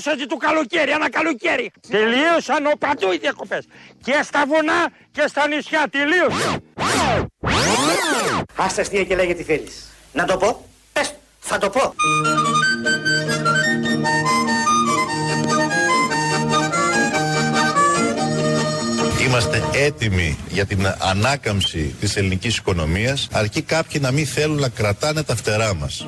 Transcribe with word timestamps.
τελειώσατε 0.00 0.26
το 0.26 0.36
καλοκαίρι, 0.36 0.90
ένα 0.90 1.10
καλοκαίρι. 1.10 1.70
Τελείωσαν 1.88 2.66
ο 2.66 2.72
παντού 2.78 3.12
οι 3.12 3.18
διακοπές. 3.18 3.64
Και 4.02 4.20
στα 4.22 4.44
βουνά 4.46 4.88
και 5.12 5.24
στα 5.28 5.48
νησιά 5.48 5.86
τελείωσαν. 5.90 6.62
Άστα 8.56 8.80
αστεία 8.80 9.04
και 9.04 9.16
λέγε 9.16 9.34
τι 9.34 9.42
θέλεις. 9.42 9.90
Να 10.12 10.24
το 10.24 10.36
πω. 10.36 10.68
Πες, 10.92 11.14
θα 11.40 11.58
το 11.58 11.70
πω. 11.70 11.94
Είμαστε 19.26 19.62
έτοιμοι 19.72 20.38
για 20.48 20.66
την 20.66 20.86
ανάκαμψη 20.98 21.94
της 22.00 22.16
ελληνικής 22.16 22.56
οικονομίας 22.56 23.28
αρκεί 23.32 23.62
κάποιοι 23.62 24.00
να 24.04 24.10
μην 24.10 24.26
θέλουν 24.26 24.58
να 24.58 24.68
κρατάνε 24.68 25.22
τα 25.22 25.36
φτερά 25.36 25.74
μας. 25.74 26.06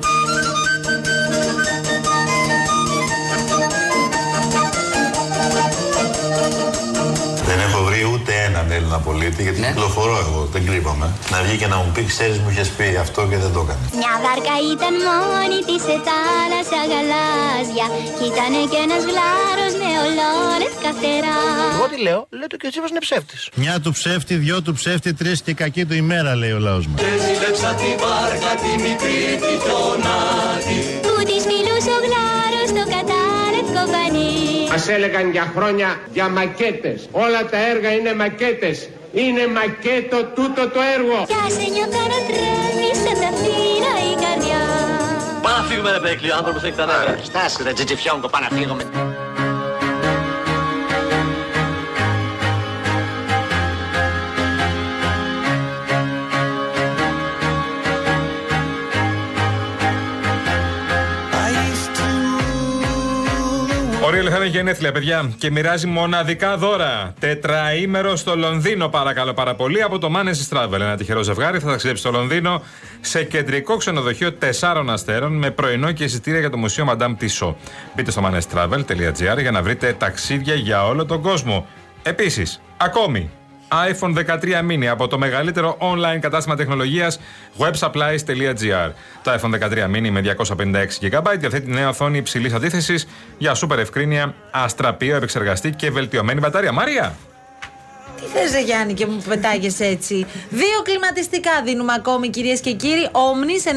Έλληνα 9.33 9.41
πολίτη 9.41 9.43
γιατί 9.43 9.59
Ναι. 9.59 9.67
κυκλοφορώ 9.67 10.15
εγώ, 10.25 10.39
δεν 10.53 10.61
κρύβομαι. 10.67 11.07
Να 11.31 11.37
βγει 11.45 11.55
και 11.61 11.67
να 11.73 11.77
μου 11.81 11.89
πει, 11.95 12.01
ξέρεις 12.13 12.37
μου 12.41 12.49
είχες 12.53 12.69
πει 12.77 12.87
αυτό 13.05 13.21
και 13.29 13.37
δεν 13.43 13.51
το 13.55 13.59
έκανε. 13.65 13.83
Μια 14.01 14.13
βάρκα 14.25 14.55
ήταν 14.73 14.93
μόνη 15.09 15.59
της 15.67 15.81
σε 15.87 15.95
θάλασσα 16.07 16.79
γαλάζια 16.91 17.85
Κι 18.17 18.25
ήτανε 18.31 18.59
κι 18.71 18.79
ένας 18.85 19.03
γλάρος 19.09 19.73
με 19.81 19.89
ολόλευκα 20.05 20.89
φτερά 20.97 21.37
Εγώ 21.75 21.85
τι 21.91 21.97
λέω, 22.07 22.19
λέτε 22.39 22.55
και 22.59 22.67
ο 22.67 22.69
Τσίπρας 22.71 22.91
είναι 22.93 23.03
ψεύτης. 23.07 23.41
Μια 23.63 23.75
του 23.83 23.91
ψεύτη, 23.97 24.33
δυο 24.45 24.57
του 24.65 24.73
ψεύτη, 24.79 25.09
τρεις 25.19 25.37
και 25.45 25.53
κακή 25.61 25.83
του 25.89 25.95
ημέρα 26.03 26.31
λέει 26.41 26.53
ο 26.59 26.61
λαός 26.67 26.85
μας. 26.87 26.99
Που 31.05 31.13
της 31.29 31.43
μιλούσε 31.51 31.91
ο 31.97 31.99
γλάρος 32.05 32.67
στο 32.73 32.83
κατάλευκο 32.95 33.81
φανί 33.93 34.31
Μας 34.69 34.87
έλεγαν 34.87 35.31
για 35.31 35.51
χρόνια 35.55 35.89
για 36.13 36.29
μακέτες. 36.29 36.99
Όλα 37.11 37.45
τα 37.51 37.57
έργα 37.71 37.89
είναι 37.97 38.13
μακέτες. 38.15 38.77
Είναι 39.15 39.47
μακέτο 39.47 40.23
τούτο 40.35 40.69
το 40.69 40.79
έργο. 40.95 41.25
Κι 41.27 41.35
άσε 41.45 41.69
νιώθα 41.73 42.01
να 42.13 42.19
τρέμει 42.27 42.89
σαν 43.03 43.17
τα 43.23 43.29
φύλλα 43.41 43.93
η 44.11 44.15
καρδιά 44.23 44.61
Πάμε 45.41 45.57
να 45.57 45.63
φύγουμε 45.63 45.91
ρε 45.91 45.99
Μπέκλη, 45.99 46.31
ο 46.31 46.35
άνθρωπος 46.35 46.63
έχει 46.63 46.75
τα 46.75 46.85
νεύρα. 46.85 47.19
Στάσου 47.23 47.63
ρε 47.63 47.73
τζιτζιφιόγκο, 47.73 48.27
πάμε 48.27 48.47
να 48.49 48.55
φύγουμε. 48.57 48.83
Ο 64.23 64.25
Ρίελ 64.25 64.37
θα 64.37 64.45
είναι 64.45 64.55
γενέθλια, 64.55 64.91
παιδιά, 64.91 65.31
και 65.37 65.51
μοιράζει 65.51 65.87
μοναδικά 65.87 66.57
δώρα. 66.57 67.13
Τετραήμερο 67.19 68.15
στο 68.15 68.35
Λονδίνο, 68.35 68.87
παρακαλώ 68.87 69.33
πάρα 69.33 69.55
πολύ, 69.55 69.81
από 69.81 69.97
το 69.97 70.11
Manes 70.15 70.57
Travel. 70.57 70.73
Ένα 70.73 70.97
τυχερό 70.97 71.21
ζευγάρι 71.23 71.59
θα 71.59 71.69
ταξιδέψει 71.69 72.01
στο 72.01 72.11
Λονδίνο 72.11 72.61
σε 73.01 73.23
κεντρικό 73.23 73.77
ξενοδοχείο 73.77 74.31
4 74.59 74.85
αστέρων 74.87 75.37
με 75.37 75.51
πρωινό 75.51 75.91
και 75.91 76.03
εισιτήρια 76.03 76.39
για 76.39 76.49
το 76.49 76.57
Μουσείο 76.57 76.85
Madame 76.89 77.15
Tissot. 77.21 77.53
Μπείτε 77.95 78.11
στο 78.11 78.21
manestravel.gr 78.25 79.41
για 79.41 79.51
να 79.51 79.61
βρείτε 79.61 79.93
ταξίδια 79.93 80.53
για 80.53 80.87
όλο 80.87 81.05
τον 81.05 81.21
κόσμο. 81.21 81.67
Επίσης, 82.03 82.61
ακόμη, 82.77 83.29
iPhone 83.73 84.13
13 84.15 84.71
mini 84.71 84.85
από 84.85 85.07
το 85.07 85.17
μεγαλύτερο 85.17 85.77
online 85.79 86.19
κατάστημα 86.19 86.55
τεχνολογίας 86.55 87.19
websupplies.gr. 87.57 88.91
Το 89.23 89.33
iPhone 89.33 89.59
13 89.69 89.85
mini 89.95 90.09
με 90.09 90.35
256 90.37 90.85
GB 91.01 91.35
διαθέτει 91.37 91.71
νέα 91.71 91.89
οθόνη 91.89 92.17
υψηλής 92.17 92.53
αντίθεσης 92.53 93.07
για 93.37 93.53
σούπερ 93.53 93.79
ευκρίνεια, 93.79 94.33
αστραπείο, 94.51 95.15
επεξεργαστή 95.15 95.71
και 95.71 95.91
βελτιωμένη 95.91 96.39
μπαταρία. 96.39 96.71
Μαρία! 96.71 97.15
Τι 98.23 98.29
θες 98.29 98.51
ρε 98.51 98.61
Γιάννη 98.61 98.93
και 98.93 99.05
μου 99.05 99.23
πετάγεσαι 99.27 99.85
έτσι; 99.85 100.25
Δύο 100.49 100.81
κλιματιστικά 100.83 101.51
δίνουμε 101.63 101.93
ακόμη 101.93 102.29
κυρίες 102.29 102.59
και 102.59 102.73
κύριοι. 102.73 103.09
Omnis 103.11 103.69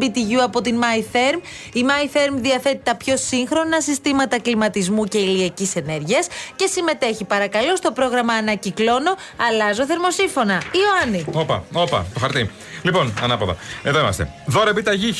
9000 0.00 0.02
BTU 0.02 0.38
από 0.42 0.60
την 0.60 0.78
MyTherm. 0.80 1.40
Η 1.72 1.84
MyTherm 1.88 2.34
διαθέτει 2.34 2.80
τα 2.82 2.96
πιο 2.96 3.16
σύγχρονα 3.16 3.80
συστήματα 3.80 4.40
κλιματισμού 4.40 5.04
και 5.04 5.18
ηλιακής 5.18 5.76
ενέργειας 5.76 6.26
και 6.56 6.66
συμμετέχει 6.66 7.24
παρακαλώ 7.24 7.76
στο 7.76 7.92
πρόγραμμα 7.92 8.32
Ανακυκλώνω 8.32 9.16
Αλλάζω 9.48 9.86
θερμοσύφωνα. 9.86 10.62
Ιωάννη. 10.72 11.24
Όπα, 11.32 11.64
όπα, 11.72 12.06
το 12.14 12.20
χαρτί. 12.20 12.50
Λοιπόν, 12.82 13.14
ανάποδα. 13.22 13.56
Εδώ 13.82 13.98
είμαστε. 14.00 14.30
Δώρα 14.46 14.70
επιταγή 14.70 15.12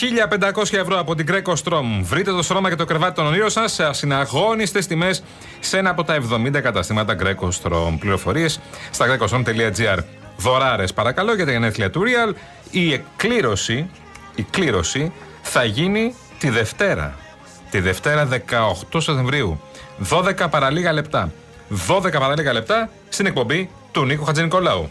1500 0.55 0.79
ευρώ 0.79 0.99
από 0.99 1.15
την 1.15 1.27
Greco 1.31 1.53
Strom. 1.53 1.85
Βρείτε 2.03 2.31
το 2.31 2.43
στρώμα 2.43 2.69
και 2.69 2.75
το 2.75 2.85
κρεβάτι 2.85 3.15
των 3.15 3.27
ονείρων 3.27 3.51
σας 3.51 3.73
σε 3.73 3.85
ασυναγώνιστες 3.85 4.87
τιμές 4.87 5.23
σε 5.61 5.79
ένα 5.79 5.91
από 5.91 6.05
τα 6.05 6.19
70 6.47 6.61
καταστήματα 6.63 7.17
Greco 7.23 7.49
Strom. 7.63 7.97
Πληροφορίες 7.99 8.56
στα 8.91 9.06
grecostrom.gr. 9.06 9.99
Δωράρες, 10.37 10.93
παρακαλώ, 10.93 11.34
για 11.34 11.44
τα 11.44 11.50
γενέθλια 11.50 11.91
του 11.91 12.03
Real. 12.03 12.34
Η 12.71 12.93
εκκλήρωση, 12.93 13.91
η 14.34 14.43
κλήρωση 14.43 15.12
θα 15.43 15.65
γίνει 15.65 16.15
τη 16.39 16.50
Δευτέρα. 16.50 17.15
Τη 17.71 17.81
Δευτέρα 17.81 18.28
18 18.93 19.00
Σεπτεμβρίου. 19.00 19.61
12 20.11 20.47
παραλίγα 20.50 20.93
λεπτά. 20.93 21.33
12 21.89 22.12
παραλίγα 22.12 22.53
λεπτά 22.53 22.91
στην 23.09 23.27
εκπομπή 23.27 23.71
του 23.93 24.05
Νίκο 24.05 24.25
Χατζηνικολάου. 24.25 24.91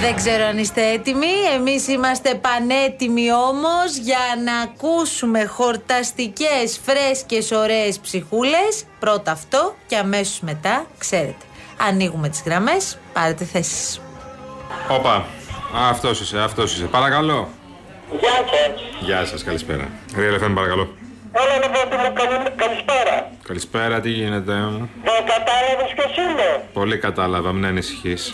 Δεν 0.00 0.14
ξέρω 0.16 0.44
αν 0.44 0.58
είστε 0.58 0.90
έτοιμοι. 0.92 1.26
Εμείς 1.54 1.88
είμαστε 1.88 2.34
πανέτοιμοι 2.34 3.32
όμως 3.32 3.96
για 3.96 4.18
να 4.44 4.56
ακούσουμε 4.58 5.44
χορταστικές, 5.44 6.80
φρέσκες, 6.84 7.50
ωραίες 7.50 7.98
ψυχούλες. 7.98 8.84
Πρώτα 8.98 9.30
αυτό 9.32 9.74
και 9.86 9.96
αμέσως 9.96 10.40
μετά, 10.40 10.86
ξέρετε, 10.98 11.44
ανοίγουμε 11.88 12.28
τις 12.28 12.42
γραμμές, 12.46 12.98
πάρετε 13.12 13.44
θέσεις. 13.44 14.00
Όπα. 14.88 15.24
Αυτός 15.74 16.20
είσαι, 16.20 16.38
αυτός 16.38 16.72
είσαι. 16.74 16.84
Παρακαλώ. 16.84 17.48
Γεια 18.20 18.30
σας. 18.30 18.82
Γεια 19.00 19.24
σας, 19.24 19.44
καλησπέρα. 19.44 19.88
Real 20.16 20.44
FM, 20.44 20.52
παρακαλώ. 20.54 20.88
Έλα 21.32 21.58
να 21.58 21.68
πω 21.70 21.96
μου 21.96 22.12
καλή- 22.12 22.52
καλησπέρα. 22.56 23.30
Καλησπέρα, 23.46 24.00
τι 24.00 24.10
γίνεται; 24.10 24.52
Δεν 24.52 25.20
κατάλαβες 25.26 25.92
ποιος 25.94 26.16
είμαι. 26.16 26.64
Πολύ 26.72 26.98
κατάλαβα, 26.98 27.52
μην 27.52 27.64
ανησυχείς. 27.64 28.32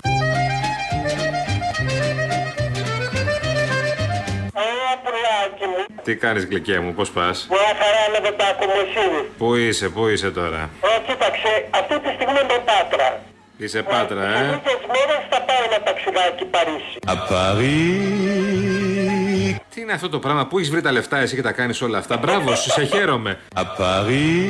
Τι 6.07 6.17
κάνεις, 6.17 6.45
γλυκέ 6.45 6.79
μου, 6.79 6.93
πώς 6.95 7.11
πας; 7.11 7.47
Μια 7.51 7.59
χαρά 7.81 8.05
με 8.13 8.19
δεν 8.27 8.35
τα 8.39 8.47
ακούμε 8.53 8.73
εσύ. 8.87 9.07
Πού 9.39 9.55
είσαι, 9.55 9.89
πού 9.89 10.07
είσαι 10.07 10.31
τώρα; 10.31 10.71
Ε, 10.81 10.87
κοίταξε, 11.07 11.51
αυτή 11.71 11.95
τη 12.01 12.09
στιγμή 12.17 12.39
είμαι 12.43 12.59
Πάτρα. 12.71 13.09
Είσαι 13.57 13.83
πάτρα, 13.83 14.21
Σε 14.21 14.27
ε; 14.27 14.43
λίγες 14.43 14.83
μέρες 14.95 15.23
θα 15.31 15.39
πάω 15.47 15.63
ένα 15.69 15.79
ταξιδάκι 15.87 16.45
Παρίσι. 16.55 16.97
Τι 19.75 19.81
είναι 19.81 19.93
αυτό 19.93 20.09
το 20.09 20.19
πράγμα, 20.19 20.47
πού 20.47 20.59
έχεις 20.59 20.71
βρει 20.71 20.81
τα 20.81 20.93
λεφτά 20.93 21.19
εσύ 21.19 21.35
και 21.35 21.43
τα 21.43 21.53
κάνεις 21.53 21.83
όλα 21.83 21.99
αυτά; 21.99 22.17
Μπράβο, 22.17 22.55
σου, 22.55 22.71
σε 22.71 22.85
χαίρομαι. 22.85 23.39
À 23.55 23.65
Paris, 23.81 24.47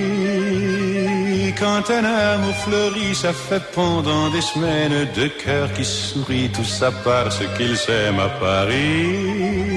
quand 1.62 1.86
un 1.98 2.04
amour 2.32 2.56
fleurit, 2.64 3.14
ça 3.24 3.32
fait 3.46 3.64
pendant 3.80 4.24
des 4.34 4.44
semaines 4.52 4.96
deux 5.18 5.32
cœurs 5.44 5.70
qui 5.76 5.84
sourient, 5.84 6.50
tout 6.56 6.70
ça 6.78 6.88
parce 7.08 7.38
qu'ils 7.54 7.76
s'aiment 7.84 8.22
à 8.28 8.30
Paris. 8.44 9.75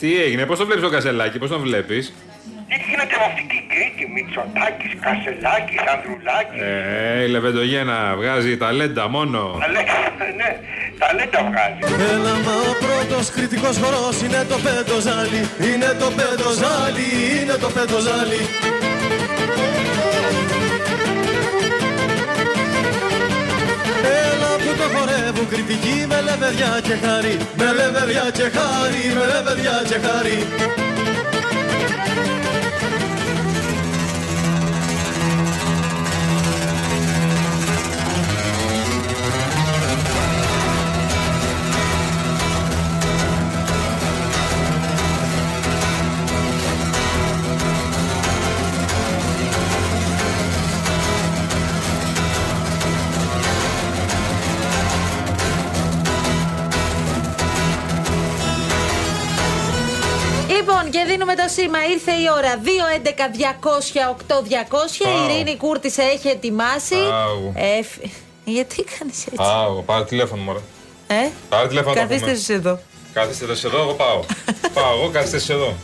Τι 0.00 0.22
έγινε, 0.22 0.46
πώς 0.46 0.58
το 0.58 0.64
βλέπεις 0.66 0.82
το 0.82 0.90
κασελάκι, 0.90 1.38
πώς 1.38 1.50
το 1.50 1.58
βλέπεις; 1.58 2.12
Τι 2.68 2.76
γίνεται 2.88 3.14
με 3.20 3.24
αυτή 3.30 3.42
την 3.52 3.62
Κρήτη, 3.72 4.12
Μητσοτάκης, 4.14 4.92
Κασελάκης, 5.04 5.80
Ανδρουλάκης. 5.94 6.60
Ε, 6.62 7.24
η 7.24 7.28
Λεβεντογένα 7.28 8.14
βγάζει 8.16 8.56
ταλέντα 8.56 9.08
μόνο. 9.08 9.58
Αλλά, 9.64 9.80
ναι, 10.40 10.50
Ταλέντα 11.00 11.40
βγάζει. 11.48 11.80
Έλα 12.12 12.34
μα 12.44 12.54
ο 12.70 12.74
πρώτος 12.84 13.30
κριτικός 13.30 13.76
χορός 13.82 14.16
είναι 14.24 14.42
το 14.52 14.56
πεντοζάλι 14.66 15.42
Είναι 15.68 15.90
το 16.02 16.08
πεντοζάλι, 16.18 17.08
είναι 17.40 17.56
το 17.64 17.68
πεντοζάλι 17.76 18.40
Έλα 18.40 18.49
που 25.32 25.36
το 25.36 25.44
χορεύουν 25.44 25.48
κριτικοί 25.48 26.06
με 26.08 26.20
λεβεδιά 26.20 26.80
και 26.82 27.06
χάρη. 27.06 27.36
Με 27.56 27.72
λεβεδιά 27.72 28.30
και 28.32 28.46
χάρη, 28.56 29.04
με 29.16 29.24
λεβεδιά 29.32 29.82
και 29.88 29.98
χάρη 30.06 30.38
Λοιπόν, 60.60 60.90
και 60.90 61.04
δίνουμε 61.06 61.34
το 61.34 61.42
σήμα. 61.46 61.78
Ήρθε 61.92 62.12
η 62.12 62.26
ώρα. 62.36 62.56
2-11-200-8-200. 62.64 65.04
Πάω. 65.04 65.12
Η 65.12 65.14
Ειρήνη 65.34 65.56
Κούρτη 65.56 65.92
έχει 66.12 66.28
ετοιμάσει. 66.28 66.94
Πάω. 66.94 67.52
Ε, 67.54 67.82
φ- 67.82 67.98
γιατί 68.44 68.84
κάνεις 68.98 69.16
έτσι; 69.24 69.36
Πάω, 69.36 69.82
πάρε 69.82 70.04
τηλέφωνο 70.04 70.42
μου. 70.42 70.62
Ε, 71.06 71.14
Πάρε 71.48 71.68
τηλέφωνο 71.68 71.94
να 71.94 72.00
τα 72.00 72.06
καθίστε 72.06 72.24
πούμε. 72.24 72.36
εσείς 72.36 72.48
εδώ. 72.48 72.78
Κάθεστε 73.12 73.44
εσείς 73.44 73.64
εδώ, 73.64 73.78
εγώ 73.80 73.92
πάω. 73.92 74.20
πάω, 74.74 74.94
εγώ 75.00 75.10
κάθεστε 75.12 75.36
εσείς 75.36 75.48
εδώ. 75.48 75.74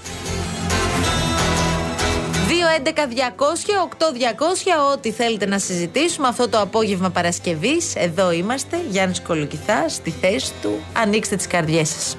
2-11-200-8-200. 2.49 4.93
Ό,τι 4.93 5.11
θέλετε 5.13 5.47
να 5.47 5.59
συζητήσουμε 5.59 6.29
αυτό 6.29 6.49
το 6.49 6.61
απόγευμα 6.61 7.11
Παρασκευής. 7.11 7.95
Εδώ 7.97 8.33
είμαστε. 8.33 8.81
Γιάννης 8.91 9.21
Κολοκυθάς 9.21 9.93
στη 9.93 10.11
θέση 10.21 10.53
του. 10.63 10.79
Ανοίξτε 10.93 11.37
τις 11.37 11.47
καρδιές 11.47 11.89
σας. 11.89 12.17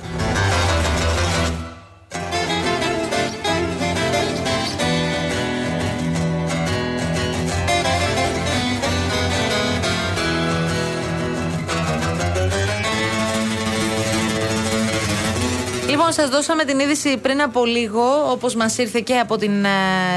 Σας 16.17 16.29
δώσαμε 16.29 16.63
την 16.63 16.79
είδηση 16.79 17.17
πριν 17.17 17.41
από 17.41 17.65
λίγο, 17.65 18.31
όπως 18.31 18.55
μας 18.55 18.77
ήρθε 18.77 18.99
και 18.99 19.19
από 19.19 19.37
την 19.37 19.65
ε, 19.65 19.69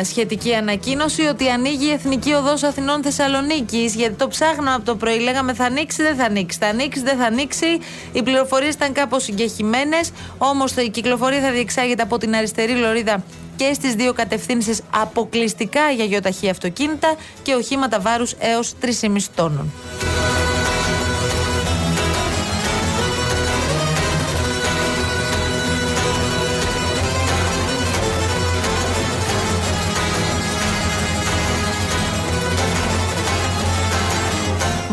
σχετική 0.05 0.55
ανακοίνωση, 0.55 1.23
ότι 1.23 1.49
ανοίγει 1.49 1.87
η 1.87 1.91
Εθνική 1.91 2.33
Οδός 2.33 2.63
Αθηνών 2.63 3.03
Θεσσαλονίκης. 3.03 3.95
Γιατί 3.95 4.15
το 4.15 4.29
ψάχναμε 4.29 4.75
από 4.75 4.85
το 4.85 4.97
πρωί, 4.97 5.19
λέγαμε 5.19 5.55
θα 5.55 5.65
ανοίξει, 5.65 6.03
δεν 6.03 6.17
θα 6.17 6.25
ανοίξει. 6.25 6.59
Θα 6.61 6.67
ανοίξει, 6.67 7.03
δεν 7.03 7.19
θα 7.19 7.25
ανοίξει. 7.25 7.67
Οι 8.13 8.23
πληροφορίες 8.23 8.75
ήταν 8.75 8.93
κάπως 8.93 9.23
συγκεχημένες. 9.23 10.11
Όμως 10.39 10.73
η 10.73 10.91
κυκλοφορία 10.91 11.41
θα 11.41 11.51
διεξάγεται 11.51 12.03
από 12.03 12.19
την 12.19 12.35
αριστερή 12.35 12.73
λωρίδα 12.73 13.25
και 13.57 13.73
στις 13.73 13.95
δύο 13.95 14.13
κατευθύνσεις 14.13 14.81
αποκλειστικά 14.91 15.91
για 15.91 16.05
γεωταχή 16.05 16.51
αυτοκίνητα 16.51 17.15
και 17.43 17.55
οχήματα 17.55 18.01
βάρους 18.01 18.35
έως 18.39 18.75
3,5 18.83 19.31
τόνων. 19.35 19.73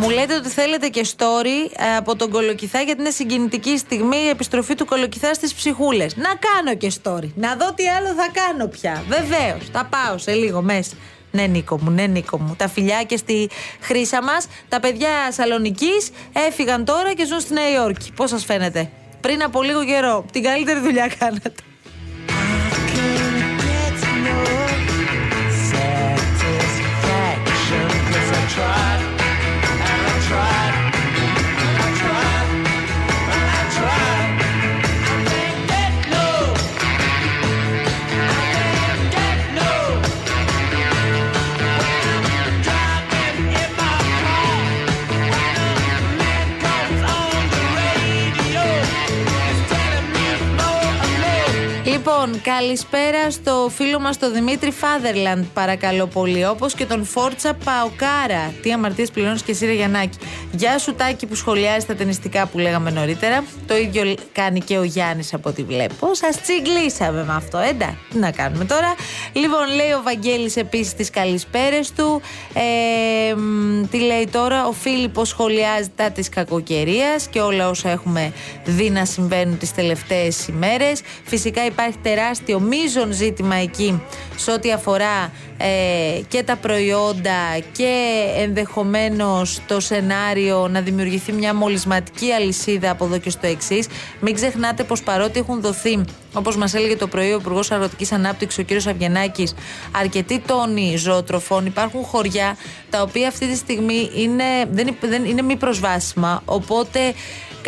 Μου 0.07 0.13
λέτε 0.13 0.35
ότι 0.35 0.49
θέλετε 0.49 0.87
και 0.87 1.05
story 1.17 1.71
ε, 1.77 1.95
από 1.95 2.15
τον 2.15 2.29
Κολοκυθά 2.29 2.81
γιατί 2.81 3.01
είναι 3.01 3.09
συγκινητική 3.09 3.77
στιγμή 3.77 4.17
η 4.17 4.29
επιστροφή 4.29 4.75
του 4.75 4.85
Κολοκυθά 4.85 5.33
στις 5.33 5.53
ψυχούλες. 5.53 6.15
Να 6.15 6.29
κάνω 6.29 6.75
και 6.77 6.91
story. 7.03 7.29
Να 7.35 7.55
δω 7.55 7.73
τι 7.73 7.87
άλλο 7.87 8.07
θα 8.07 8.29
κάνω 8.33 8.67
πια. 8.67 9.03
Βεβαίως. 9.07 9.69
Θα 9.71 9.85
πάω 9.85 10.17
σε 10.17 10.31
λίγο 10.31 10.61
μέσα. 10.61 10.95
Ναι, 11.31 11.45
Νίκο 11.45 11.79
μου, 11.81 11.89
ναι, 11.89 12.05
Νίκο 12.05 12.39
μου. 12.39 12.55
Τα 12.57 12.67
φιλιά 12.67 13.03
και 13.03 13.17
στη 13.17 13.49
χρήσα 13.79 14.23
μας. 14.23 14.47
Τα 14.69 14.79
παιδιά 14.79 15.31
Σαλονικής 15.31 16.09
έφυγαν 16.33 16.85
τώρα 16.85 17.13
και 17.13 17.25
ζουν 17.25 17.39
στη 17.39 17.53
Νέα 17.53 17.71
Υόρκη. 17.71 18.11
Πώς 18.15 18.29
σας 18.29 18.45
φαίνεται; 18.45 18.89
Πριν 19.21 19.43
από 19.43 19.61
λίγο 19.61 19.85
καιρό. 19.85 20.25
Την 20.31 20.43
καλύτερη 20.43 20.79
δουλειά 20.79 21.07
κάνατε. 21.19 21.53
Λοιπόν, 52.09 52.41
καλησπέρα 52.41 53.31
στο 53.31 53.69
φίλο 53.75 53.99
μας 53.99 54.17
τον 54.17 54.33
Δημήτρη 54.33 54.71
Φάδερλαντ, 54.71 55.45
παρακαλώ 55.53 56.07
πολύ. 56.07 56.45
Όπως 56.45 56.73
και 56.73 56.85
τον 56.85 57.05
Φόρτσα 57.05 57.53
Παοκάρα. 57.63 58.53
Τι 58.61 58.71
αμαρτίες 58.71 59.11
πληρώνεις 59.11 59.41
και 59.41 59.51
εσύ, 59.51 59.65
Ρε 59.65 59.73
Γιαννάκη. 59.73 60.17
Γεια 60.51 60.77
σου, 60.77 60.95
Τάκη, 60.95 61.25
που 61.25 61.35
σχολιάζει 61.35 61.85
τα 61.85 61.95
ταινιστικά 61.95 62.45
που 62.45 62.57
λέγαμε 62.57 62.89
νωρίτερα. 62.89 63.43
Το 63.67 63.77
ίδιο 63.77 64.15
κάνει 64.31 64.59
και 64.59 64.77
ο 64.77 64.83
Γιάννης 64.83 65.33
από 65.33 65.49
ό,τι 65.49 65.63
βλέπω. 65.63 66.13
Σας 66.13 66.41
τσιγκλίσαμε 66.41 67.23
με 67.23 67.33
αυτό, 67.35 67.57
έντα. 67.57 67.97
Τι 68.09 68.17
να 68.17 68.31
κάνουμε 68.31 68.65
τώρα. 68.65 68.95
Λοιπόν, 69.33 69.67
λέει 69.75 69.91
ο 69.91 70.01
Βαγγέλης 70.03 70.55
επίσης 70.55 70.93
τις 70.93 71.09
καλησπέρες 71.09 71.91
του. 71.91 72.21
Ε, 72.53 73.33
μ, 73.35 73.83
τι 73.91 73.97
λέει 73.99 74.27
τώρα, 74.31 74.67
ο 74.67 74.71
Φίλιππος 74.71 75.27
σχολιάζει 75.29 75.89
τα 75.95 76.11
της 76.11 76.29
κακοκαιρίας 76.29 77.27
και 77.27 77.39
όλα 77.39 77.69
όσα 77.69 77.89
έχουμε 77.89 78.33
δει 78.65 78.89
να 78.89 79.05
συμβαίνουν 79.05 79.57
τις 79.57 79.73
τελευταίες 79.73 80.47
ημέρες. 80.47 81.01
Φυσικά 81.23 81.65
υπάρχει 81.65 81.95
τεράστιο 82.01 82.59
μείζον 82.59 83.11
ζήτημα 83.11 83.55
εκεί 83.55 84.01
σε 84.35 84.51
ό,τι 84.51 84.71
αφορά 84.71 85.31
ε, 85.57 86.21
και 86.27 86.43
τα 86.43 86.55
προϊόντα 86.55 87.57
και 87.71 88.23
ενδεχομένως 88.37 89.61
το 89.67 89.79
σενάριο 89.79 90.67
να 90.67 90.81
δημιουργηθεί 90.81 91.31
μια 91.31 91.53
μολυσματική 91.53 92.31
αλυσίδα 92.31 92.91
από 92.91 93.05
εδώ 93.05 93.17
και 93.17 93.29
στο 93.29 93.47
εξής. 93.47 93.87
Μην 94.19 94.35
ξεχνάτε 94.35 94.83
πως 94.83 95.03
παρότι 95.03 95.39
έχουν 95.39 95.61
δοθεί, 95.61 96.05
όπως 96.33 96.57
μας 96.57 96.73
έλεγε 96.73 96.95
το 96.95 97.07
πρωί 97.07 97.31
ο 97.31 97.37
Υπουργός 97.37 97.71
Αγροτικής 97.71 98.11
Ανάπτυξης, 98.11 98.65
ο 98.65 98.75
κ. 98.75 98.87
Αυγενάκης, 98.87 99.53
αρκετοί 99.91 100.41
τόνοι 100.47 100.95
ζωοτροφών, 100.97 101.65
υπάρχουν 101.65 102.03
χωριά 102.03 102.57
τα 102.89 103.01
οποία 103.01 103.27
αυτή 103.27 103.47
τη 103.47 103.55
στιγμή 103.55 104.09
είναι, 104.15 104.43
δεν, 104.71 104.95
δεν, 105.01 105.25
είναι 105.25 105.41
μη 105.41 105.55
προσβάσιμα, 105.55 106.41
οπότε 106.45 106.99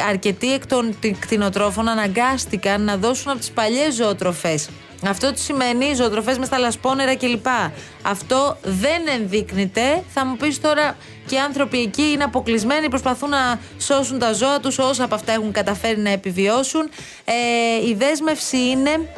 αρκετοί 0.08 0.53
εκ 0.53 0.68
των 0.68 0.96
κτηνοτρόφων 1.20 1.88
αναγκάστηκαν 1.88 2.82
να 2.82 2.98
δώσουν 2.98 3.32
από 3.32 3.39
τις 3.39 3.51
παλιές 3.51 3.96
ζωοτροφές. 3.96 4.70
Αυτό 5.08 5.34
τι 5.34 5.39
σημαίνει 5.39 5.94
ζωοτροφές 5.94 6.38
με 6.38 6.46
στα 6.46 6.58
λασπόνερα 6.58 7.15
κλπ. 7.15 7.48
Αυτό 8.01 8.58
δεν 8.63 9.01
ενδείκνυται. 9.20 10.03
Θα 10.13 10.25
μου 10.25 10.38
πεις 10.38 10.62
τώρα 10.62 10.98
και 11.25 11.36
οι 11.36 11.38
άνθρωποι 11.38 11.79
εκεί 11.82 12.01
είναι 12.01 12.24
αποκλεισμένοι, 12.24 12.89
προσπαθούν 12.89 13.29
να 13.29 13.60
σώσουν 13.79 14.20
τα 14.20 14.34
ζώα 14.34 14.60
τους 14.60 14.77
όσα 14.77 15.03
από 15.03 15.15
αυτά 15.15 15.32
έχουν 15.32 15.51
καταφέρει 15.51 16.00
να 16.00 16.10
επιβιώσουν. 16.10 16.89
Ε, 17.25 17.88
η 17.88 17.94
δέσμευση 17.94 18.58
είναι 18.58 19.10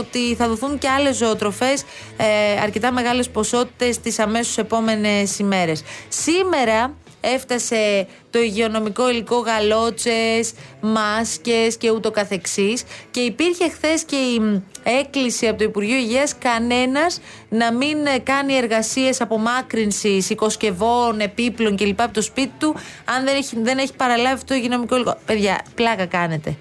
ότι 0.00 0.34
θα 0.34 0.48
δοθούν 0.48 0.78
και 0.78 0.88
άλλες 0.88 1.16
ζωοτροφές, 1.16 1.82
ε, 2.16 2.60
αρκετά 2.62 2.92
μεγάλες 2.92 3.28
ποσότητες 3.28 4.00
τις 4.00 4.18
αμέσως 4.18 4.58
επόμενες 4.58 5.38
ημέρες. 5.38 5.82
Σήμερα 6.08 6.94
έφτασε 7.20 8.06
το 8.30 8.38
υγειονομικό 8.38 9.10
υλικό 9.10 9.38
γαλότσες, 9.38 10.52
μάσκες 10.80 11.76
και 11.76 11.90
ούτω 11.90 12.10
καθεξής 12.10 12.82
και 13.10 13.20
υπήρχε 13.20 13.68
χθες 13.68 14.02
και 14.04 14.16
η 14.16 14.62
έκκληση 14.82 15.48
από 15.48 15.58
το 15.58 15.64
Υπουργείο 15.64 15.96
Υγείας 15.96 16.38
κανένας 16.38 17.20
να 17.48 17.72
μην 17.72 18.06
ε, 18.06 18.18
κάνει 18.18 18.54
εργασίες 18.54 19.20
απομάκρυνσης 19.20 20.30
οικοσκευών, 20.30 21.20
επίπλων 21.20 21.76
κλπ 21.76 22.00
από 22.00 22.12
το 22.12 22.22
σπίτι 22.22 22.52
του 22.58 22.74
αν 23.04 23.24
δεν 23.24 23.36
έχει, 23.36 23.56
δεν 23.62 23.78
έχει 23.78 23.94
παραλάβει 23.94 24.34
αυτό 24.34 24.46
το 24.46 24.54
υγειονομικό 24.54 24.94
υλικό. 24.94 25.16
Παιδιά, 25.26 25.60
πλάκα 25.74 26.06
κάνετε. 26.06 26.56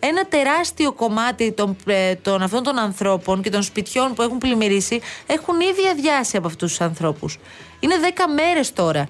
Ένα 0.00 0.26
τεράστιο 0.26 0.92
κομμάτι 0.92 1.52
των, 1.52 1.76
ε, 1.86 2.14
των 2.14 2.42
αυτών 2.42 2.62
των 2.62 2.78
ανθρώπων 2.78 3.42
και 3.42 3.50
των 3.50 3.62
σπιτιών 3.62 4.14
που 4.14 4.22
έχουν 4.22 4.38
πλημμυρίσει 4.38 5.00
έχουν 5.26 5.60
ήδη 5.60 5.88
αδειάσει 5.90 6.36
από 6.36 6.46
αυτούς 6.46 6.68
τους 6.68 6.80
ανθρώπους. 6.80 7.38
Είναι 7.80 7.94
10 7.98 8.26
μέρες 8.34 8.72
τώρα. 8.72 9.08